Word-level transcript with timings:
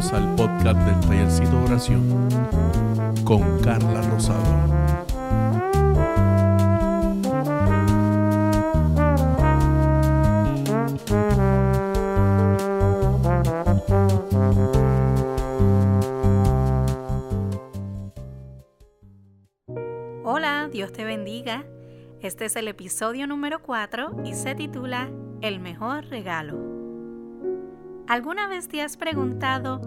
Al 0.00 0.34
podcast 0.34 0.78
del 0.78 0.98
Tallercito 1.00 1.50
de 1.50 1.64
Oración 1.64 2.28
con 3.22 3.60
Carla 3.60 4.00
Rosado. 4.00 4.40
Hola, 20.24 20.70
Dios 20.72 20.92
te 20.92 21.04
bendiga. 21.04 21.66
Este 22.22 22.46
es 22.46 22.56
el 22.56 22.68
episodio 22.68 23.26
número 23.26 23.60
4 23.60 24.22
y 24.24 24.32
se 24.32 24.54
titula 24.54 25.10
El 25.42 25.60
mejor 25.60 26.06
regalo. 26.06 26.69
¿Alguna 28.10 28.48
vez 28.48 28.66
te 28.66 28.82
has 28.82 28.96
preguntado 28.96 29.80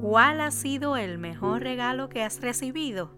cuál 0.00 0.40
ha 0.40 0.50
sido 0.50 0.96
el 0.96 1.18
mejor 1.18 1.60
regalo 1.60 2.08
que 2.08 2.22
has 2.22 2.40
recibido? 2.40 3.10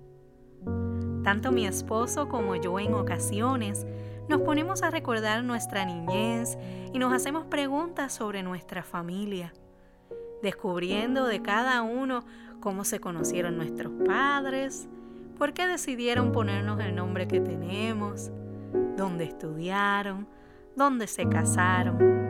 Tanto 1.23 1.52
mi 1.52 1.64
esposo 1.64 2.28
como 2.28 2.56
yo 2.56 2.80
en 2.80 2.92
ocasiones 2.95 3.86
nos 4.28 4.41
ponemos 4.41 4.83
a 4.83 4.91
recordar 4.91 5.45
nuestra 5.45 5.84
niñez 5.84 6.59
y 6.92 6.98
nos 6.98 7.12
hacemos 7.12 7.47
preguntas 7.47 8.12
sobre 8.12 8.42
nuestra 8.42 8.83
familia, 8.83 9.55
descubriendo 10.42 11.27
de 11.27 11.41
cada 11.41 11.83
uno 11.83 12.25
cómo 12.59 12.83
se 12.83 12.98
conocieron 12.98 13.56
nuestros 13.59 13.92
padres, 14.05 14.88
por 15.38 15.52
qué 15.52 15.69
decidieron 15.69 16.33
ponernos 16.33 16.80
el 16.80 16.97
nombre 16.97 17.28
que 17.28 17.38
tenemos, 17.38 18.33
dónde 18.97 19.22
estudiaron, 19.22 20.27
dónde 20.75 21.06
se 21.06 21.28
casaron 21.28 22.27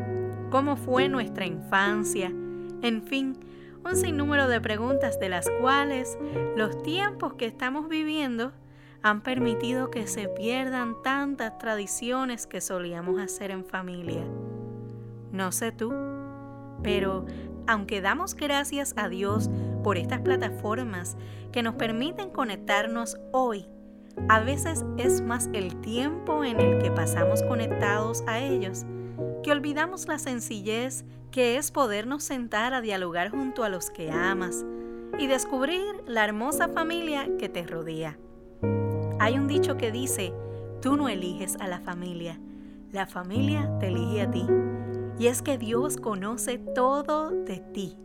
cómo 0.50 0.76
fue 0.76 1.08
nuestra 1.08 1.46
infancia, 1.46 2.28
en 2.82 3.02
fin, 3.02 3.38
un 3.84 3.96
sinnúmero 3.96 4.48
de 4.48 4.60
preguntas 4.60 5.18
de 5.20 5.28
las 5.28 5.48
cuales 5.60 6.18
los 6.56 6.82
tiempos 6.82 7.34
que 7.34 7.46
estamos 7.46 7.88
viviendo 7.88 8.52
han 9.02 9.22
permitido 9.22 9.90
que 9.90 10.06
se 10.06 10.28
pierdan 10.28 10.96
tantas 11.02 11.58
tradiciones 11.58 12.46
que 12.46 12.60
solíamos 12.60 13.20
hacer 13.20 13.50
en 13.50 13.64
familia. 13.64 14.24
No 15.32 15.52
sé 15.52 15.72
tú, 15.72 15.92
pero 16.82 17.24
aunque 17.66 18.00
damos 18.00 18.34
gracias 18.34 18.94
a 18.96 19.08
Dios 19.08 19.50
por 19.84 19.98
estas 19.98 20.20
plataformas 20.20 21.16
que 21.52 21.62
nos 21.62 21.74
permiten 21.74 22.30
conectarnos 22.30 23.18
hoy, 23.32 23.66
a 24.28 24.40
veces 24.40 24.84
es 24.96 25.20
más 25.20 25.48
el 25.52 25.76
tiempo 25.80 26.44
en 26.44 26.58
el 26.60 26.82
que 26.82 26.90
pasamos 26.90 27.42
conectados 27.42 28.24
a 28.26 28.40
ellos 28.40 28.84
que 29.42 29.52
olvidamos 29.52 30.08
la 30.08 30.18
sencillez 30.18 31.04
que 31.30 31.56
es 31.56 31.70
podernos 31.70 32.22
sentar 32.22 32.74
a 32.74 32.80
dialogar 32.80 33.30
junto 33.30 33.64
a 33.64 33.68
los 33.68 33.90
que 33.90 34.10
amas 34.10 34.64
y 35.18 35.26
descubrir 35.26 35.82
la 36.06 36.24
hermosa 36.24 36.68
familia 36.68 37.28
que 37.38 37.48
te 37.48 37.66
rodea. 37.66 38.18
Hay 39.20 39.38
un 39.38 39.48
dicho 39.48 39.76
que 39.76 39.92
dice, 39.92 40.32
tú 40.80 40.96
no 40.96 41.08
eliges 41.08 41.56
a 41.56 41.66
la 41.66 41.80
familia, 41.80 42.40
la 42.92 43.06
familia 43.06 43.70
te 43.78 43.88
elige 43.88 44.22
a 44.22 44.30
ti. 44.30 44.46
Y 45.18 45.26
es 45.26 45.42
que 45.42 45.58
Dios 45.58 45.96
conoce 45.96 46.58
todo 46.58 47.30
de 47.30 47.58
ti, 47.58 47.98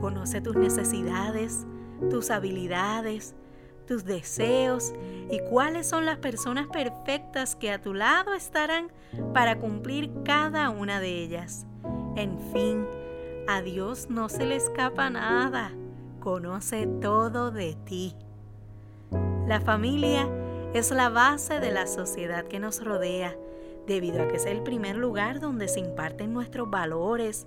conoce 0.00 0.40
tus 0.40 0.54
necesidades, 0.56 1.66
tus 2.10 2.30
habilidades, 2.30 3.34
tus 3.82 4.04
deseos 4.04 4.92
y 5.30 5.40
cuáles 5.40 5.88
son 5.88 6.06
las 6.06 6.18
personas 6.18 6.66
perfectas 6.68 7.56
que 7.56 7.70
a 7.70 7.80
tu 7.80 7.94
lado 7.94 8.34
estarán 8.34 8.90
para 9.32 9.58
cumplir 9.58 10.10
cada 10.24 10.70
una 10.70 11.00
de 11.00 11.22
ellas. 11.22 11.66
En 12.16 12.38
fin, 12.52 12.86
a 13.48 13.62
Dios 13.62 14.08
no 14.10 14.28
se 14.28 14.46
le 14.46 14.56
escapa 14.56 15.10
nada, 15.10 15.72
conoce 16.20 16.86
todo 17.00 17.50
de 17.50 17.76
ti. 17.84 18.14
La 19.46 19.60
familia 19.60 20.28
es 20.74 20.90
la 20.90 21.08
base 21.08 21.60
de 21.60 21.72
la 21.72 21.86
sociedad 21.86 22.44
que 22.44 22.60
nos 22.60 22.82
rodea, 22.82 23.36
debido 23.86 24.22
a 24.22 24.28
que 24.28 24.36
es 24.36 24.46
el 24.46 24.62
primer 24.62 24.96
lugar 24.96 25.40
donde 25.40 25.68
se 25.68 25.80
imparten 25.80 26.32
nuestros 26.32 26.70
valores, 26.70 27.46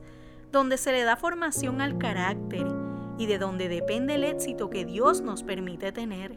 donde 0.51 0.77
se 0.77 0.91
le 0.91 1.03
da 1.03 1.15
formación 1.15 1.81
al 1.81 1.97
carácter 1.97 2.67
y 3.17 3.25
de 3.27 3.37
donde 3.37 3.69
depende 3.69 4.15
el 4.15 4.23
éxito 4.23 4.69
que 4.69 4.85
Dios 4.85 5.21
nos 5.21 5.43
permite 5.43 5.91
tener. 5.91 6.35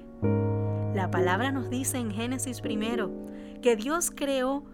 La 0.95 1.11
palabra 1.11 1.53
nos 1.53 1.71
dice 1.71 1.99
en 1.99 2.11
Génesis 2.11 2.61
primero 2.61 3.11
que 3.63 3.77
Dios 3.77 4.11
creó 4.15 4.65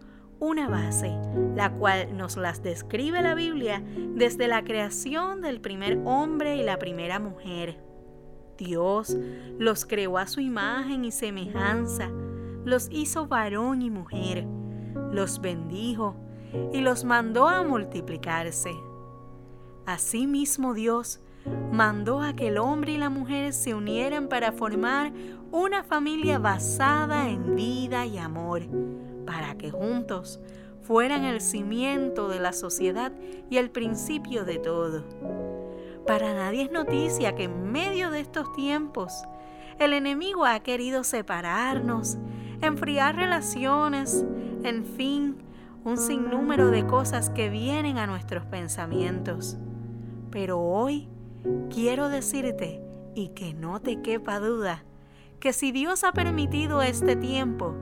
una 0.41 0.69
base, 0.69 1.17
la 1.55 1.73
cual 1.73 2.17
nos 2.17 2.37
las 2.37 2.63
describe 2.63 3.23
la 3.23 3.35
Biblia 3.35 3.83
desde 4.15 4.49
la 4.49 4.65
creación 4.65 5.41
del 5.41 5.61
primer 5.61 6.01
hombre 6.05 6.57
y 6.57 6.63
la 6.63 6.79
primera 6.79 7.19
mujer. 7.19 7.83
Dios 8.59 9.17
los 9.59 9.85
creó 9.85 10.19
a 10.19 10.27
su 10.27 10.41
imagen 10.41 11.05
y 11.05 11.11
semejanza, 11.11 12.11
los 12.65 12.89
hizo 12.91 13.27
varón 13.27 13.83
y 13.83 13.91
mujer, 13.91 14.47
los 15.13 15.41
bendijo 15.41 16.17
y 16.73 16.81
los 16.81 17.05
mandó 17.05 17.49
a 17.49 17.63
multiplicarse. 17.63 18.73
Asimismo 19.87 20.73
Dios 20.73 21.21
mandó 21.73 22.23
a 22.23 22.35
que 22.35 22.49
el 22.49 22.59
hombre 22.59 22.93
y 22.93 22.99
la 22.99 23.11
mujer 23.11 23.53
se 23.53 23.75
unieran 23.75 24.29
para 24.29 24.53
formar 24.53 25.13
una 25.51 25.85
familia 25.85 26.39
basada 26.39 27.29
en 27.29 27.57
vida 27.57 28.07
y 28.07 28.19
amor, 28.19 28.63
para 29.27 29.57
que 29.57 29.71
juntos 29.71 30.41
fueran 30.83 31.25
el 31.25 31.41
cimiento 31.41 32.29
de 32.29 32.41
la 32.41 32.53
sociedad 32.53 33.13
y 33.51 33.57
el 33.57 33.71
principio 33.71 34.45
de 34.45 34.59
todo. 34.59 35.05
Para 36.07 36.35
nadie 36.35 36.63
es 36.65 36.71
noticia 36.71 37.35
que 37.35 37.45
en 37.45 37.73
medio 37.73 38.11
de 38.11 38.21
estos 38.21 38.53
tiempos 38.53 39.25
el 39.79 39.93
enemigo 39.93 40.45
ha 40.45 40.61
querido 40.61 41.05
separarnos, 41.05 42.19
enfriar 42.61 43.17
relaciones, 43.17 44.25
en 44.63 44.85
fin, 44.85 45.37
un 45.85 45.99
sinnúmero 45.99 46.71
de 46.71 46.87
cosas 46.87 47.31
que 47.31 47.49
vienen 47.49 47.99
a 47.99 48.07
nuestros 48.07 48.45
pensamientos. 48.47 49.57
Pero 50.31 50.61
hoy 50.61 51.09
quiero 51.71 52.09
decirte, 52.09 52.81
y 53.15 53.29
que 53.29 53.55
no 53.55 53.81
te 53.81 54.01
quepa 54.03 54.41
duda, 54.41 54.85
que 55.41 55.53
si 55.53 55.73
Dios 55.73 56.05
ha 56.05 56.13
permitido 56.13 56.83
este 56.83 57.17
tiempo, 57.17 57.75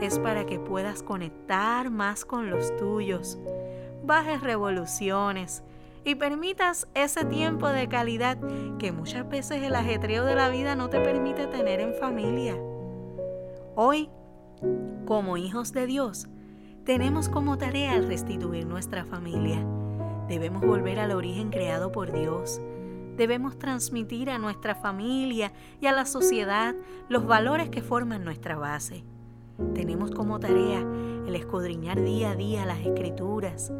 es 0.00 0.18
para 0.18 0.46
que 0.46 0.58
puedas 0.58 1.02
conectar 1.02 1.90
más 1.90 2.24
con 2.24 2.50
los 2.50 2.74
tuyos, 2.76 3.38
bajes 4.04 4.40
revoluciones 4.40 5.62
y 6.04 6.14
permitas 6.14 6.88
ese 6.94 7.24
tiempo 7.24 7.68
de 7.68 7.88
calidad 7.88 8.38
que 8.78 8.92
muchas 8.92 9.28
veces 9.28 9.62
el 9.62 9.74
ajetreo 9.74 10.24
de 10.24 10.34
la 10.34 10.48
vida 10.48 10.74
no 10.74 10.88
te 10.88 11.00
permite 11.00 11.46
tener 11.46 11.80
en 11.80 11.94
familia. 11.94 12.56
Hoy, 13.74 14.08
como 15.04 15.36
hijos 15.36 15.72
de 15.72 15.86
Dios, 15.86 16.28
tenemos 16.84 17.28
como 17.28 17.58
tarea 17.58 17.94
el 17.96 18.06
restituir 18.06 18.66
nuestra 18.66 19.04
familia. 19.04 19.62
Debemos 20.28 20.64
volver 20.64 20.98
al 20.98 21.12
origen 21.12 21.50
creado 21.50 21.92
por 21.92 22.12
Dios 22.12 22.60
debemos 23.20 23.58
transmitir 23.58 24.30
a 24.30 24.38
nuestra 24.38 24.74
familia 24.74 25.52
y 25.78 25.86
a 25.86 25.92
la 25.92 26.06
sociedad 26.06 26.74
los 27.10 27.26
valores 27.26 27.68
que 27.68 27.82
forman 27.82 28.24
nuestra 28.24 28.56
base. 28.56 29.04
Tenemos 29.74 30.10
como 30.10 30.40
tarea 30.40 30.80
el 31.26 31.34
escudriñar 31.34 32.00
día 32.00 32.30
a 32.30 32.34
día 32.34 32.64
las 32.64 32.78
escrituras, 32.78 33.74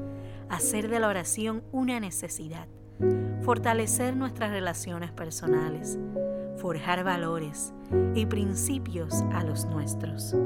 hacer 0.50 0.90
de 0.90 1.00
la 1.00 1.08
oración 1.08 1.64
una 1.72 1.98
necesidad, 2.00 2.68
fortalecer 3.40 4.14
nuestras 4.14 4.50
relaciones 4.50 5.10
personales, 5.10 5.98
forjar 6.58 7.02
valores 7.02 7.72
y 8.14 8.26
principios 8.26 9.22
a 9.32 9.42
los 9.42 9.64
nuestros, 9.64 10.36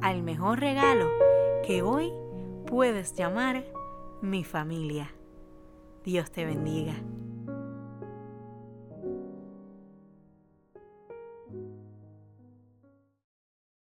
al 0.00 0.22
mejor 0.22 0.60
regalo 0.60 1.08
que 1.66 1.82
hoy 1.82 2.12
puedes 2.68 3.16
llamar 3.16 3.64
mi 4.22 4.44
familia. 4.44 5.10
Dios 6.04 6.30
te 6.30 6.44
bendiga. 6.44 6.94